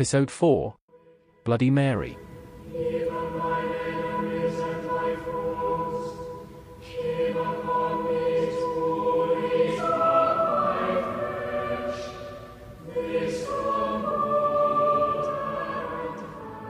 [0.00, 0.74] Episode 4
[1.44, 2.16] Bloody Mary.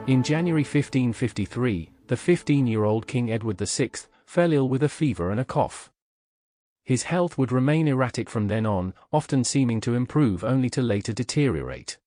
[0.07, 3.91] In January 1553, the 15 year old King Edward VI
[4.25, 5.89] fell ill with a fever and a cough.
[6.83, 11.13] His health would remain erratic from then on, often seeming to improve only to later
[11.13, 11.97] deteriorate.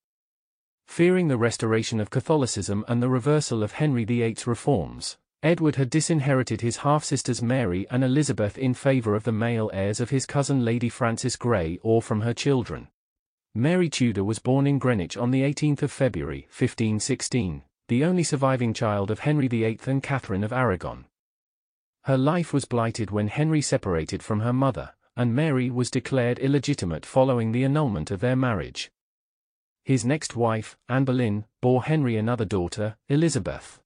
[0.86, 6.60] Fearing the restoration of Catholicism and the reversal of Henry VIII's reforms, Edward had disinherited
[6.60, 10.88] his half-sisters Mary and Elizabeth in favor of the male heirs of his cousin Lady
[10.88, 12.88] Frances Grey or from her children.
[13.54, 18.72] Mary Tudor was born in Greenwich on the 18th of February, 1516, the only surviving
[18.72, 21.06] child of Henry VIII and Catherine of Aragon.
[22.04, 27.04] Her life was blighted when Henry separated from her mother, and Mary was declared illegitimate
[27.04, 28.90] following the annulment of their marriage.
[29.84, 33.82] His next wife, Anne Boleyn, bore Henry another daughter, Elizabeth.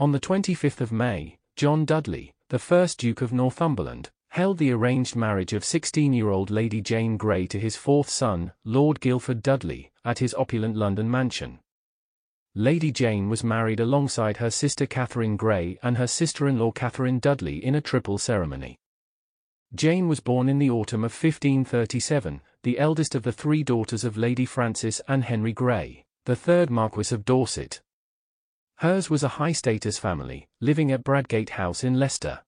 [0.00, 5.14] On the 25th of May, John Dudley, the first Duke of Northumberland, held the arranged
[5.14, 10.34] marriage of 16-year-old Lady Jane Grey to his fourth son, Lord Guilford Dudley, at his
[10.34, 11.60] opulent London mansion.
[12.56, 17.76] Lady Jane was married alongside her sister Catherine Grey and her sister-in-law Catherine Dudley in
[17.76, 18.76] a triple ceremony.
[19.74, 24.16] Jane was born in the autumn of 1537, the eldest of the three daughters of
[24.16, 27.80] Lady Frances and Henry Grey, the third Marquis of Dorset.
[28.78, 32.40] Hers was a high-status family, living at Bradgate House in Leicester.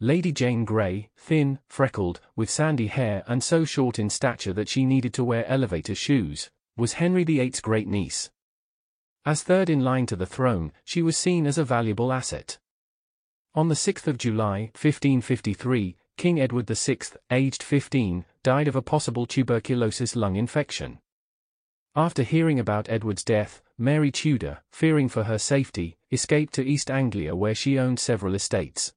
[0.00, 4.86] Lady Jane Grey, thin, freckled, with sandy hair and so short in stature that she
[4.86, 8.30] needed to wear elevator shoes, was Henry VIII's great niece.
[9.26, 12.56] As third in line to the throne, she was seen as a valuable asset.
[13.54, 16.98] On the 6th of July, 1553, King Edward VI,
[17.30, 20.98] aged 15, died of a possible tuberculosis lung infection.
[21.96, 27.34] After hearing about Edward's death, Mary Tudor, fearing for her safety, escaped to East Anglia
[27.34, 28.92] where she owned several estates.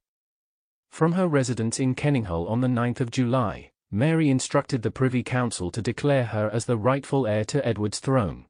[0.90, 5.70] From her residence in Kenninghall on the 9th of July, Mary instructed the Privy Council
[5.70, 8.46] to declare her as the rightful heir to Edward's throne.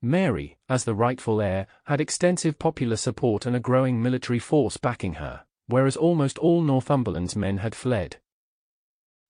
[0.00, 5.14] Mary, as the rightful heir, had extensive popular support and a growing military force backing
[5.14, 8.16] her, whereas almost all Northumberland's men had fled.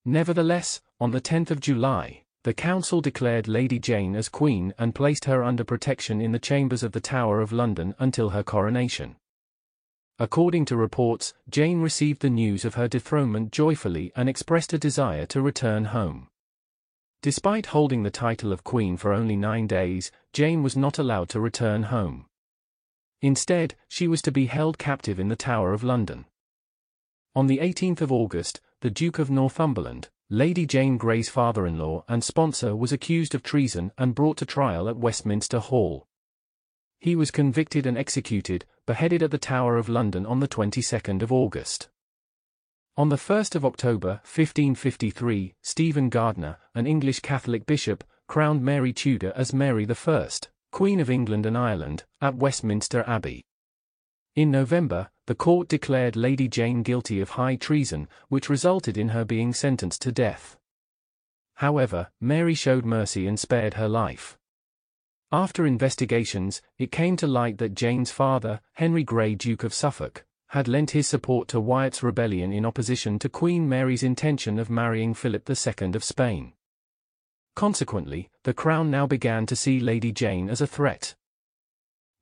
[0.04, 5.26] Nevertheless, on the 10th of July, the council declared Lady Jane as queen and placed
[5.26, 9.16] her under protection in the chambers of the Tower of London until her coronation.
[10.18, 15.24] According to reports, Jane received the news of her dethronement joyfully and expressed a desire
[15.26, 16.28] to return home.
[17.22, 21.40] Despite holding the title of queen for only nine days, Jane was not allowed to
[21.40, 22.26] return home.
[23.20, 26.24] Instead, she was to be held captive in the Tower of London.
[27.36, 32.74] On the 18th of August, the Duke of Northumberland, Lady Jane Grey's father-in-law and sponsor
[32.74, 36.08] was accused of treason and brought to trial at Westminster Hall.
[36.98, 41.30] He was convicted and executed, beheaded at the Tower of London on the 22nd of
[41.30, 41.90] August.
[42.96, 49.32] On the 1st of October, 1553, Stephen Gardiner, an English Catholic bishop, crowned Mary Tudor
[49.36, 50.28] as Mary I,
[50.72, 53.44] Queen of England and Ireland, at Westminster Abbey.
[54.34, 59.24] In November, the court declared Lady Jane guilty of high treason, which resulted in her
[59.24, 60.56] being sentenced to death.
[61.56, 64.38] However, Mary showed mercy and spared her life.
[65.30, 70.68] After investigations, it came to light that Jane's father, Henry Grey Duke of Suffolk, had
[70.68, 75.48] lent his support to Wyatt's rebellion in opposition to Queen Mary's intention of marrying Philip
[75.48, 76.52] II of Spain.
[77.54, 81.14] Consequently, the crown now began to see Lady Jane as a threat.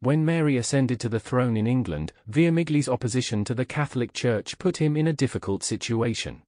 [0.02, 4.78] When Mary ascended to the throne in England, Vermigli's opposition to the Catholic Church put
[4.78, 6.40] him in a difficult situation.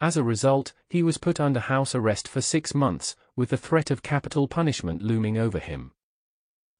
[0.00, 3.90] As a result, he was put under house arrest for six months, with the threat
[3.90, 5.90] of capital punishment looming over him.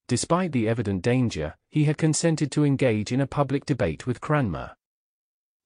[0.07, 4.75] Despite the evident danger, he had consented to engage in a public debate with Cranmer.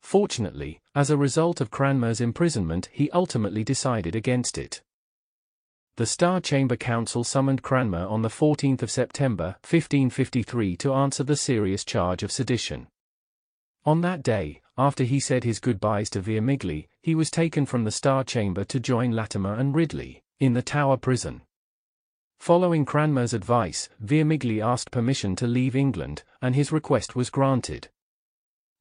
[0.02, 4.82] Fortunately, as a result of Cranmer's imprisonment he ultimately decided against it.
[5.98, 11.36] The Star Chamber Council summoned Cranmer on the 14th of September, 1553 to answer the
[11.36, 12.86] serious charge of sedition.
[13.84, 17.90] On that day, after he said his goodbyes to Vermigli, he was taken from the
[17.90, 21.42] Star Chamber to join Latimer and Ridley, in the Tower prison.
[22.38, 27.90] Following Cranmer's advice, Vermigli asked permission to leave England, and his request was granted.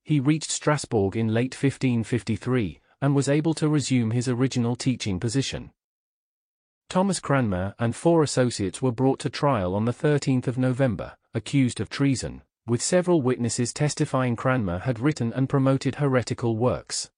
[0.05, 5.71] He reached Strasbourg in late 1553, and was able to resume his original teaching position.
[6.89, 11.81] Thomas Cranmer and four associates were brought to trial on the 13th of November, accused
[11.81, 17.11] of treason, with several witnesses testifying Cranmer had written and promoted heretical works.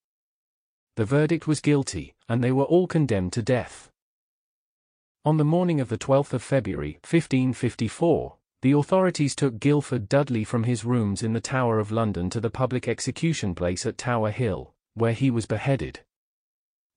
[0.95, 3.89] The verdict was guilty, and they were all condemned to death.
[5.23, 10.63] On the morning of the 12th of February, 1554, the authorities took Guildford Dudley from
[10.63, 14.73] his rooms in the Tower of London to the public execution place at Tower Hill,
[14.95, 16.01] where he was beheaded.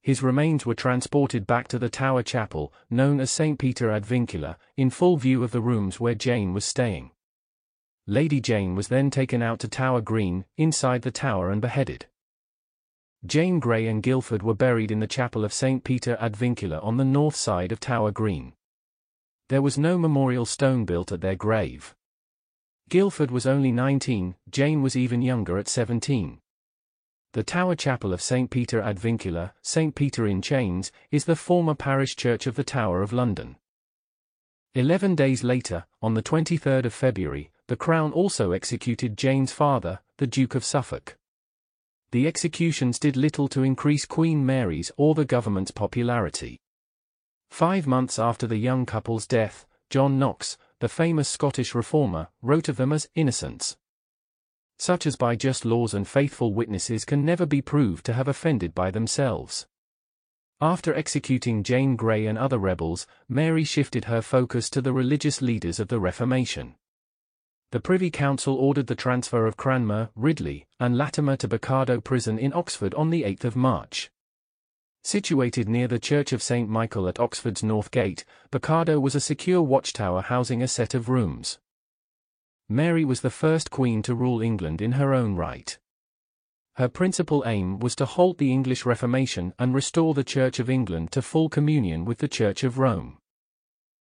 [0.03, 3.57] His remains were transported back to the Tower Chapel, known as St.
[3.57, 7.13] Peter ad Vincula, in full view of the rooms where Jane was staying.
[8.09, 12.07] Lady Jane was then taken out to Tower Green, inside the tower and beheaded.
[13.25, 15.85] Jane Grey and Guildford were buried in the chapel of St.
[15.85, 18.55] Peter ad Vincula on the north side of Tower Green.
[19.51, 21.95] There was no memorial stone built at their grave.
[22.89, 26.42] Guildford was only 19, Jane was even younger at 17.
[27.33, 28.51] The Tower Chapel of St.
[28.51, 29.95] Peter ad Vincula, St.
[29.95, 33.57] Peter in Chains, is the former parish church of the Tower of London.
[34.75, 40.27] Eleven days later, on the 23rd of February, the Crown also executed Jane's father, the
[40.27, 41.17] Duke of Suffolk
[42.13, 46.61] the executions did little to increase Queen Mary's or the government's popularity.
[47.51, 52.77] Five months after the young couple's death, John Knox, the famous Scottish reformer, wrote of
[52.77, 53.79] them as innocents.
[54.83, 58.75] Such as by just laws and faithful witnesses can never be proved to have offended
[58.75, 59.69] by themselves.
[60.61, 65.79] After executing Jane Grey and other rebels, Mary shifted her focus to the religious leaders
[65.79, 66.75] of the Reformation
[67.71, 72.53] the Privy Council ordered the transfer of Cranmer, Ridley, and Latimer to Bocardo Prison in
[72.53, 74.11] Oxford on the 8th of March.
[75.03, 76.69] Situated near the Church of St.
[76.69, 81.59] Michael at Oxford's North Gate, Bocardo was a secure watchtower housing a set of rooms.
[82.69, 85.79] Mary was the first queen to rule England in her own right.
[86.77, 91.13] Her principal aim was to halt the English Reformation and restore the Church of England
[91.13, 93.19] to full communion with the Church of Rome.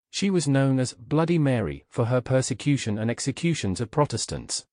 [0.10, 4.66] She was known as Bloody Mary for her persecution and executions of Protestants.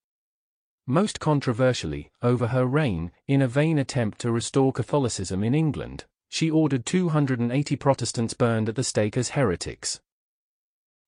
[0.87, 6.50] Most controversially, over her reign, in a vain attempt to restore Catholicism in England, she
[6.50, 10.00] ordered 280 Protestants burned at the stake as heretics.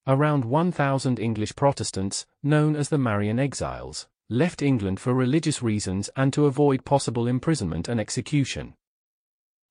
[0.06, 6.32] Around 1,000 English Protestants, known as the Marian exiles, left England for religious reasons and
[6.32, 8.75] to avoid possible imprisonment and execution.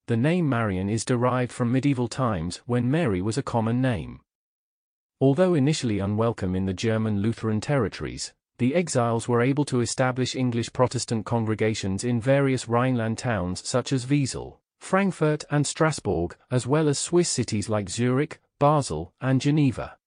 [0.05, 4.19] The name Marian is derived from medieval times when Mary was a common name.
[5.19, 10.73] Although initially unwelcome in the German Lutheran territories, the exiles were able to establish English
[10.73, 16.99] Protestant congregations in various Rhineland towns such as Wesel, Frankfurt and Strasbourg, as well as
[16.99, 19.98] Swiss cities like Zurich, Basel, and Geneva.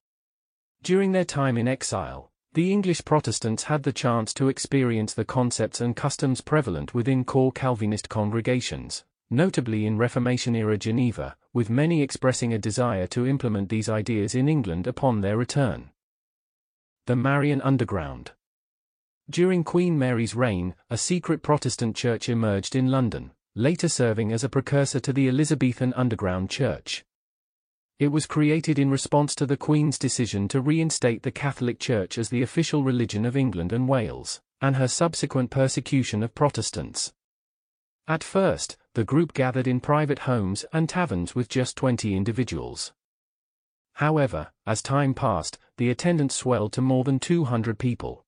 [0.82, 5.80] During their time in exile, the English Protestants had the chance to experience the concepts
[5.80, 12.58] and customs prevalent within core Calvinist congregations, notably in Reformation-era Geneva, with many expressing a
[12.58, 15.90] desire to implement these ideas in England upon their return.
[17.06, 18.32] The Marian Underground
[19.30, 24.48] During Queen Mary's reign, a secret Protestant church emerged in London, later serving as a
[24.48, 27.04] precursor to the Elizabethan Underground Church.
[27.98, 32.28] It was created in response to the Queen's decision to reinstate the Catholic Church as
[32.28, 37.12] the official religion of England and Wales, and her subsequent persecution of Protestants.
[38.08, 42.92] At first, the group gathered in private homes and taverns with just 20 individuals.
[43.94, 48.24] However, as time passed, the attendance swelled to more than 200 people.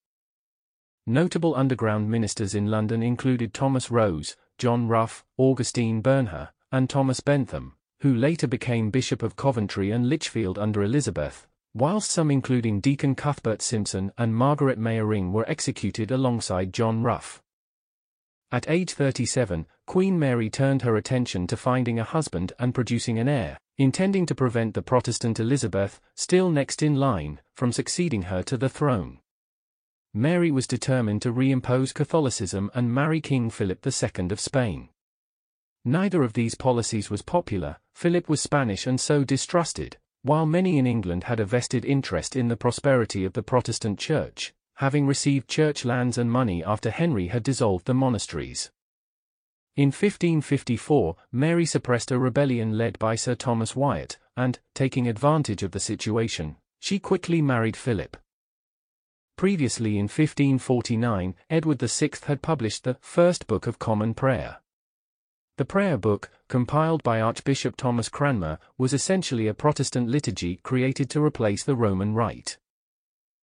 [1.07, 7.77] Notable underground ministers in London included Thomas Rose, John Rough, Augustine Bernher, and Thomas Bentham,
[8.05, 13.63] who later became Bishop of Coventry and Lichfield under Elizabeth, whilst some including Deacon Cuthbert
[13.63, 17.43] Simpson and Margaret Mayering were executed alongside John Rough.
[18.53, 23.27] At age 37, Queen Mary turned her attention to finding a husband and producing an
[23.27, 28.59] heir, intending to prevent the Protestant Elizabeth, still next in line, from succeeding her to
[28.59, 29.19] the throne.
[30.13, 34.91] Mary was determined to reimpose Catholicism and marry King Philip II of Spain.
[35.87, 40.87] Neither of these policies was popular, Philip was Spanish and so distrusted, while many in
[40.87, 45.85] England had a vested interest in the prosperity of the Protestant Church having received church
[45.85, 48.71] lands and money after Henry had dissolved the monasteries.
[49.77, 55.71] In 1554, Mary suppressed a rebellion led by Sir Thomas Wyatt, and, taking advantage of
[55.71, 58.17] the situation, she quickly married Philip.
[59.37, 64.59] Previously in 1549, Edward VI had published the First Book of Common Prayer.
[65.57, 71.23] The prayer book, compiled by Archbishop Thomas Cranmer, was essentially a Protestant liturgy created to
[71.23, 72.59] replace the Roman Rite.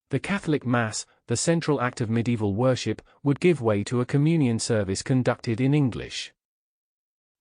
[0.10, 4.60] The Catholic Mass, the central act of medieval worship, would give way to a communion
[4.60, 6.34] service conducted in English.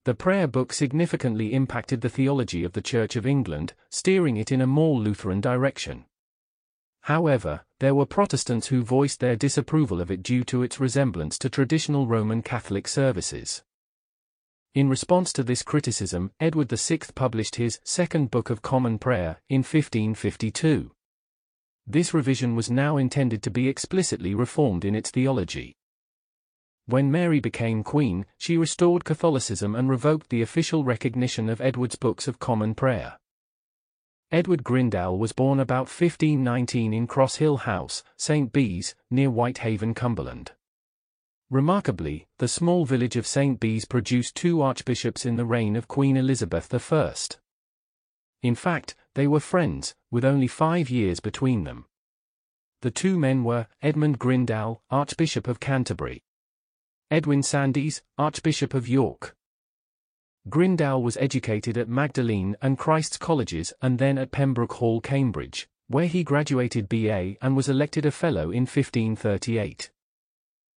[0.05, 4.61] The prayer book significantly impacted the theology of the Church of England, steering it in
[4.61, 6.05] a more Lutheran direction.
[7.01, 11.49] However, there were Protestants who voiced their disapproval of it due to its resemblance to
[11.49, 13.63] traditional Roman Catholic services.
[14.73, 19.63] In response to this criticism, Edward VI published his Second Book of Common Prayer in
[19.63, 20.91] 1552.
[21.85, 25.75] This revision was now intended to be explicitly reformed in its theology.
[26.85, 32.29] When Mary became queen, she restored Catholicism and revoked the official recognition of Edward's books
[32.29, 33.17] of common prayer.
[34.31, 38.53] Edward Grindal was born about 1519 in Cross Hill House, St.
[38.53, 40.53] Bees, near Whitehaven, Cumberland.
[41.51, 43.59] Remarkably, the small village of St.
[43.59, 47.13] Bees produced two archbishops in the reign of Queen Elizabeth I.
[48.41, 51.87] In fact, they were friends, with only five years between them.
[52.83, 56.23] The two men were Edmund Grindal, Archbishop of Canterbury,
[57.11, 59.35] Edwin Sandys, Archbishop of York.
[60.47, 66.07] Grindal was educated at Magdalene and Christ's Colleges and then at Pembroke Hall, Cambridge, where
[66.07, 69.91] he graduated BA and was elected a Fellow in 1538.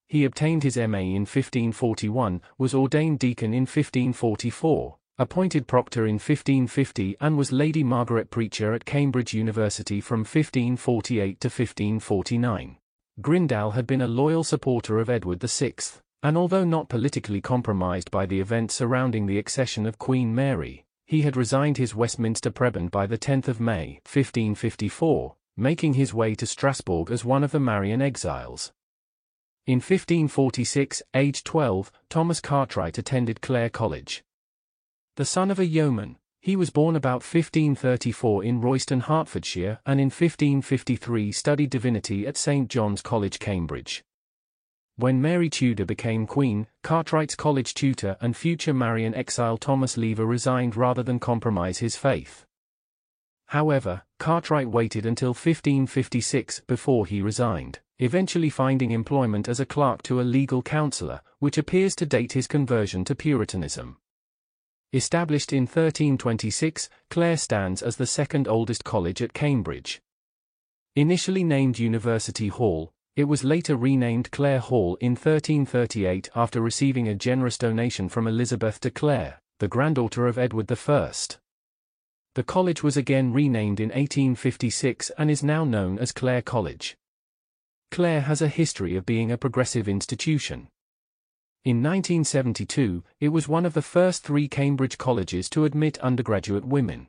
[0.09, 7.17] He obtained his MA in 1541, was ordained deacon in 1544, appointed proctor in 1550
[7.21, 12.77] and was Lady Margaret Preacher at Cambridge University from 1548 to 1549.
[13.21, 15.75] Grindal had been a loyal supporter of Edward VI.
[16.25, 21.21] And although not politically compromised by the events surrounding the accession of Queen Mary, he
[21.21, 26.47] had resigned his Westminster prebend by the 10th of May, 1554, making his way to
[26.47, 28.73] Strasbourg as one of the Marian exiles.
[29.67, 34.23] In 1546, aged 12, Thomas Cartwright attended Clare College.
[35.17, 40.09] The son of a yeoman, he was born about 1534 in Royston, Hertfordshire, and in
[40.09, 42.69] 1553 studied divinity at St.
[42.69, 44.05] John's College, Cambridge.
[44.97, 50.77] When Mary Tudor became queen, Cartwright's college tutor and future Marian exile Thomas Lever resigned
[50.77, 52.45] rather than compromise his faith.
[53.47, 60.21] However, Cartwright waited until 1556 before he resigned, eventually finding employment as a clerk to
[60.21, 63.97] a legal counselor, which appears to date his conversion to Puritanism.
[64.93, 70.01] Established in 1326, Clare stands as the second oldest college at Cambridge.
[70.97, 77.15] Initially named University Hall, it was later renamed Clare Hall in 1338 after receiving a
[77.15, 81.13] generous donation from Elizabeth de Clare, the granddaughter of Edward I.
[82.35, 86.97] The college was again renamed in 1856 and is now known as Clare College.
[87.95, 90.67] Clare has a history of being a progressive institution.
[91.65, 97.07] In 1972, it was one of the first three Cambridge colleges to admit undergraduate women.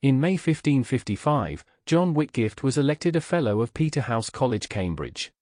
[0.00, 5.32] In May 1555, John Whitgift was elected a Fellow of Peterhouse College, Cambridge.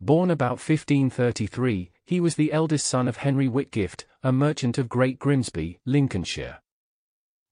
[0.00, 5.18] Born about 1533, he was the eldest son of Henry Whitgift, a merchant of Great
[5.18, 6.60] Grimsby, Lincolnshire.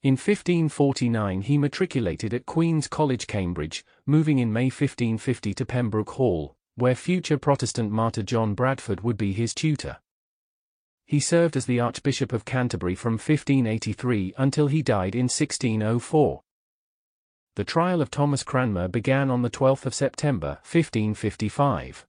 [0.01, 6.57] In 1549 he matriculated at Queen's College, Cambridge, moving in May 1550 to Pembroke Hall,
[6.77, 9.99] where future Protestant martyr John Bradford would be his tutor.
[11.05, 16.43] He served as the Archbishop of Canterbury from 1583 until he died in 1604.
[17.57, 22.07] The trial of Thomas Cranmer began on the 12th of September 1555.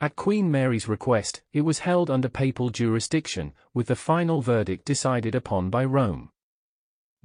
[0.00, 5.36] At Queen Mary's request, it was held under papal jurisdiction, with the final verdict decided
[5.36, 6.30] upon by Rome.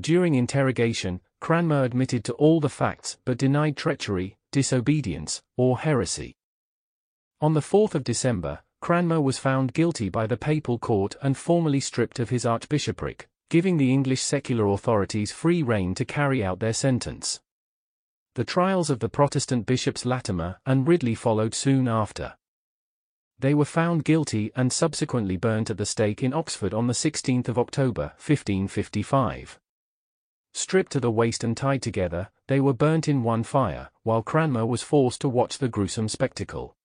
[0.03, 6.35] During interrogation, Cranmer admitted to all the facts but denied treachery, disobedience, or heresy.
[7.39, 11.79] On the 4th of December, Cranmer was found guilty by the papal court and formally
[11.79, 16.73] stripped of his archbishopric, giving the English secular authorities free rein to carry out their
[16.73, 17.39] sentence.
[18.35, 22.35] The trials of the Protestant bishops Latimer and Ridley followed soon after.
[23.39, 27.47] They were found guilty and subsequently burnt at the stake in Oxford on the 16th
[27.47, 29.61] of October, 1555.
[30.53, 34.65] Stripped to the waist and tied together, they were burnt in one fire, while Cranmer
[34.65, 36.75] was forced to watch the gruesome spectacle.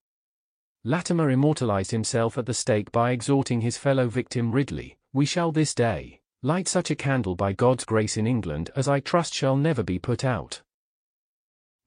[0.83, 5.73] Latimer immortalized himself at the stake by exhorting his fellow victim Ridley, We shall this
[5.73, 9.83] day light such a candle by God's grace in England as I trust shall never
[9.83, 10.61] be put out.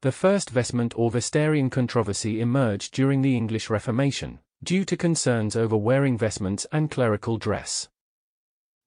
[0.02, 5.76] The first vestment or vestarian controversy emerged during the English Reformation, due to concerns over
[5.76, 7.88] wearing vestments and clerical dress.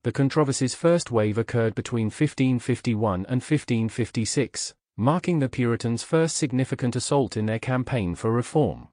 [0.06, 7.36] The controversy's first wave occurred between 1551 and 1556, marking the Puritans' first significant assault
[7.36, 8.90] in their campaign for reform.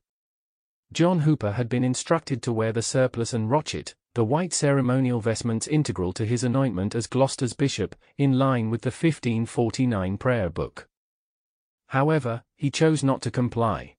[0.91, 5.69] John Hooper had been instructed to wear the surplice and rochet, the white ceremonial vestments
[5.69, 10.89] integral to his anointment as Gloucester's bishop, in line with the 1549 prayer book.
[11.89, 13.97] However, he chose not to comply.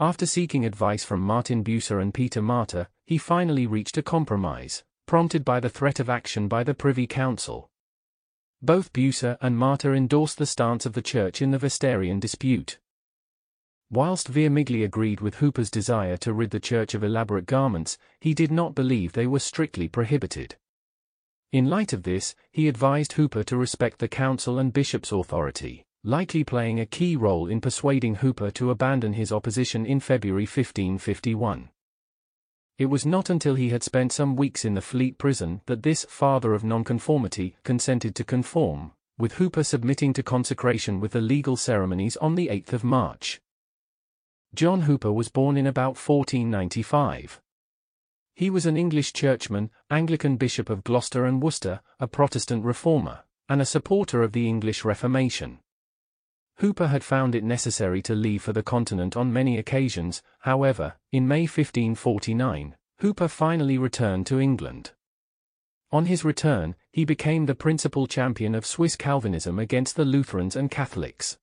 [0.00, 5.44] After seeking advice from Martin Bucer and Peter Martyr, he finally reached a compromise, prompted
[5.44, 7.68] by the threat of action by the Privy Council.
[8.62, 12.78] Both Bucer and Martyr endorsed the stance of the Church in the Vestarian dispute.
[13.90, 18.52] Whilst Vermigli agreed with Hooper's desire to rid the church of elaborate garments, he did
[18.52, 20.54] not believe they were strictly prohibited.
[21.50, 26.44] In light of this, he advised Hooper to respect the council and bishop's authority, likely
[26.44, 31.68] playing a key role in persuading Hooper to abandon his opposition in February 1551.
[32.80, 36.06] It was not until he had spent some weeks in the Fleet prison that this
[36.08, 42.16] father of nonconformity consented to conform, with Hooper submitting to consecration with the legal ceremonies
[42.16, 43.38] on the 8th of March.
[44.54, 47.42] John Hooper was born in about 1495.
[48.34, 53.60] He was an English churchman, Anglican Bishop of Gloucester and Worcester, a Protestant reformer, and
[53.60, 55.58] a supporter of the English Reformation.
[56.60, 61.26] Hooper had found it necessary to leave for the continent on many occasions, however, in
[61.26, 64.92] May 1549, Hooper finally returned to England.
[65.90, 70.70] On his return, he became the principal champion of Swiss Calvinism against the Lutherans and
[70.70, 71.38] Catholics.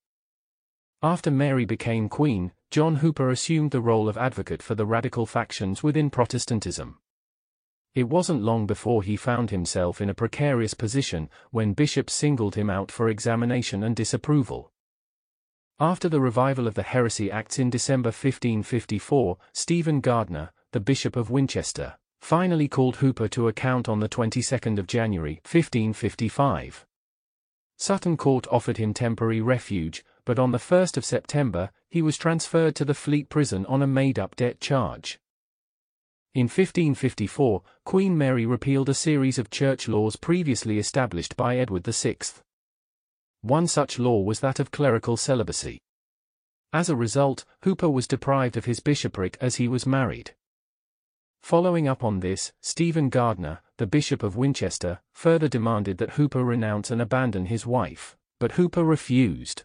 [1.01, 5.81] After Mary became queen, John Hooper assumed the role of advocate for the radical factions
[5.81, 7.00] within Protestantism.
[7.95, 12.69] It wasn't long before he found himself in a precarious position when bishops singled him
[12.69, 14.71] out for examination and disapproval.
[15.79, 21.29] After the revival of the Heresy Acts in December 1554, Stephen Gardiner, the Bishop of
[21.29, 26.84] Winchester, finally called Hooper to account on the 22nd of January 1555.
[27.77, 32.74] Sutton Court offered him temporary refuge, but on the 1st of September, he was transferred
[32.75, 35.19] to the Fleet prison on a made-up debt charge.
[36.34, 42.17] In 1554, Queen Mary repealed a series of church laws previously established by Edward VI.
[43.41, 45.79] One such law was that of clerical celibacy.
[46.74, 50.36] As a result, Hooper was deprived of his bishopric as he was married.
[51.41, 56.91] Following up on this, Stephen Gardiner, the Bishop of Winchester, further demanded that Hooper renounce
[56.91, 59.63] and abandon his wife, but Hooper refused.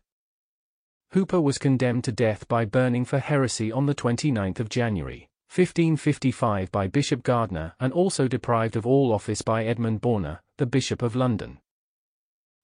[1.10, 6.70] Hooper was condemned to death by burning for heresy on the 29th of January, 1555
[6.70, 11.16] by Bishop Gardiner and also deprived of all office by Edmund Bonner, the Bishop of
[11.16, 11.58] London.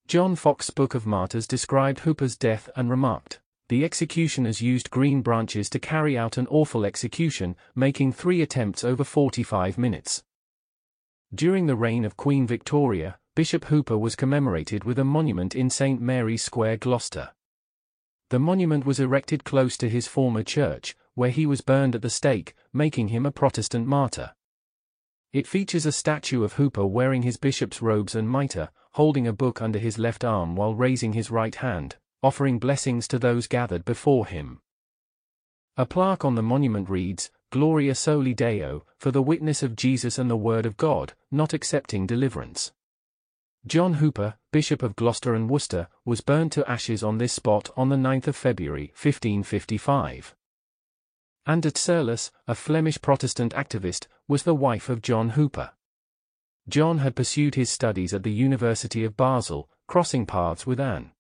[0.09, 5.69] John Foxe's Book of Martyrs described Hooper's death and remarked, the executioners used green branches
[5.69, 10.23] to carry out an awful execution, making three attempts over 45 minutes.
[11.35, 16.01] During the reign of Queen Victoria, Bishop Hooper was commemorated with a monument in St.
[16.01, 17.33] Mary's Square, Gloucester.
[18.31, 22.09] The monument was erected close to his former church, where he was burned at the
[22.09, 24.33] stake, making him a Protestant martyr.
[25.35, 29.63] It features a statue of Hooper wearing his bishop's robes and mitre, holding a book
[29.63, 34.27] under his left arm while raising his right hand, offering blessings to those gathered before
[34.27, 34.61] him.
[35.77, 40.29] A plaque on the monument reads, Gloria Soli Deo, for the witness of Jesus and
[40.29, 42.73] the Word of God, not accepting deliverance.
[43.65, 47.91] John Hooper, Bishop of Gloucester and Worcester, was burned to ashes on this spot on
[47.91, 50.35] the 9th of February 1555.
[51.47, 55.71] Anne Surlus, a Flemish Protestant activist, was the wife of John Hooper.
[56.69, 61.13] John had pursued his studies at the University of Basel, crossing paths with Anne.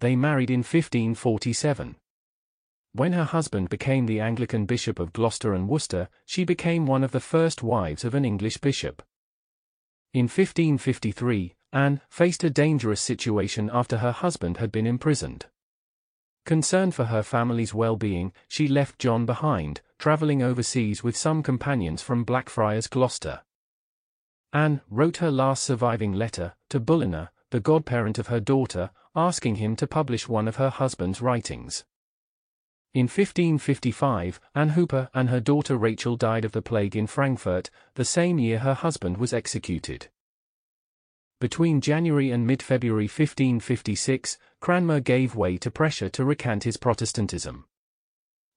[0.00, 1.96] They married in 1547.
[2.92, 7.12] When her husband became the Anglican Bishop of Gloucester and Worcester, she became one of
[7.12, 9.02] the first wives of an English bishop.
[10.12, 15.46] In 1553, Anne faced a dangerous situation after her husband had been imprisoned.
[16.44, 22.24] Concerned for her family's well-being, she left John behind, traveling overseas with some companions from
[22.24, 23.40] Blackfriars Gloucester.
[24.52, 29.76] Anne wrote her last surviving letter to Bullinger, the godparent of her daughter, asking him
[29.76, 31.84] to publish one of her husband's writings.
[32.92, 38.04] In 1555, Anne Hooper and her daughter Rachel died of the plague in Frankfurt, the
[38.04, 40.08] same year her husband was executed.
[41.40, 47.66] Between January and mid-February 1556, Cranmer gave way to pressure to recant his Protestantism.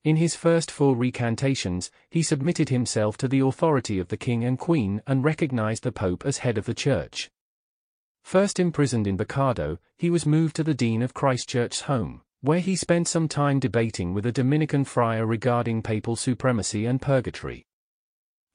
[0.04, 4.60] In his first four recantations, he submitted himself to the authority of the king and
[4.60, 7.30] queen and recognized the pope as head of the church.
[8.24, 12.76] First imprisoned in Bocardo, he was moved to the dean of Christchurch's home where he
[12.76, 17.66] spent some time debating with a Dominican friar regarding papal supremacy and purgatory.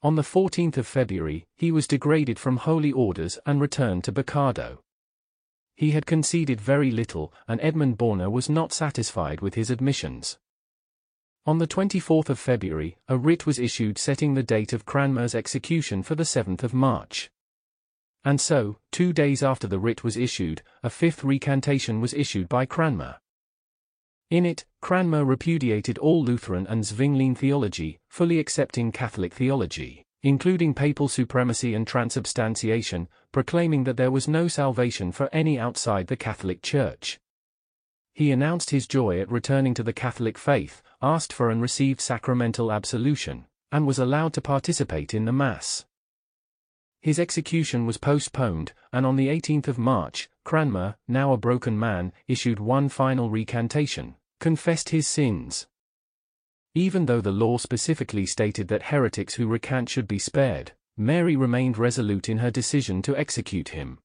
[0.02, 4.80] On the 14th of February, he was degraded from holy orders and returned to Bocardo.
[5.74, 10.36] He had conceded very little, and Edmund Bonner was not satisfied with his admissions.
[11.48, 16.02] On the 24th of February, a writ was issued setting the date of Cranmer's execution
[16.02, 17.30] for the 7th of March.
[18.22, 22.66] And so, two days after the writ was issued, a fifth recantation was issued by
[22.66, 23.16] Cranmer.
[24.28, 31.08] In it, Cranmer repudiated all Lutheran and Zwinglian theology, fully accepting Catholic theology, including papal
[31.08, 37.18] supremacy and transubstantiation, proclaiming that there was no salvation for any outside the Catholic Church.
[38.18, 42.72] He announced his joy at returning to the Catholic faith, asked for and received sacramental
[42.72, 45.86] absolution, and was allowed to participate in the Mass.
[47.00, 52.12] His execution was postponed, and on the 18th of March, Cranmer, now a broken man,
[52.26, 55.68] issued one final recantation, confessed his sins.
[56.74, 61.78] Even though the law specifically stated that heretics who recant should be spared, Mary remained
[61.78, 64.00] resolute in her decision to execute him.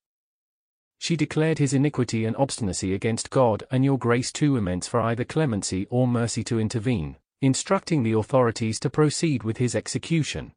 [1.04, 5.26] She declared his iniquity and obstinacy against God and your grace too immense for either
[5.26, 10.54] clemency or mercy to intervene, instructing the authorities to proceed with his execution.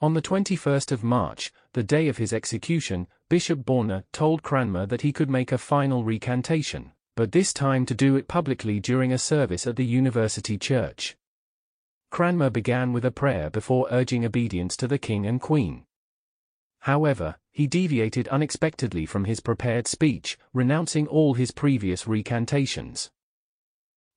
[0.00, 5.02] On the 21st of March, the day of his execution, Bishop Bonner told Cranmer that
[5.02, 9.18] he could make a final recantation, but this time to do it publicly during a
[9.18, 11.14] service at the University Church.
[12.10, 15.85] Cranmer began with a prayer before urging obedience to the king and queen.
[16.86, 23.10] However, he deviated unexpectedly from his prepared speech, renouncing all his previous recantations.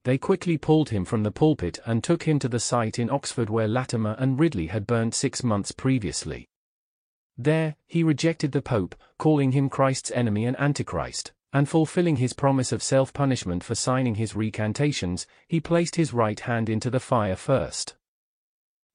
[0.04, 3.50] They quickly pulled him from the pulpit and took him to the site in Oxford
[3.50, 6.48] where Latimer and Ridley had burnt six months previously.
[7.36, 12.72] There, he rejected the Pope, calling him Christ's enemy and Antichrist, and fulfilling his promise
[12.72, 17.96] of self-punishment for signing his recantations, he placed his right hand into the fire first.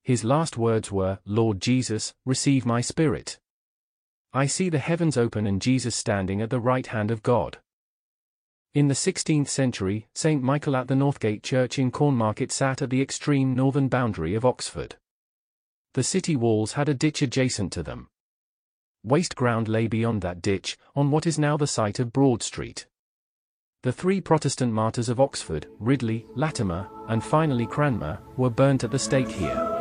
[0.04, 3.40] His last words were, Lord Jesus, receive my spirit.
[4.36, 7.58] I see the heavens open and Jesus standing at the right hand of God.
[8.74, 10.42] In the 16th century, St.
[10.42, 14.96] Michael at the Northgate Church in Cornmarket sat at the extreme northern boundary of Oxford.
[15.92, 18.08] The city walls had a ditch adjacent to them.
[19.04, 22.88] Waste ground lay beyond that ditch, on what is now the site of Broad Street.
[23.84, 28.98] The three Protestant martyrs of Oxford, Ridley, Latimer, and finally Cranmer, were burnt at the
[28.98, 29.73] stake here.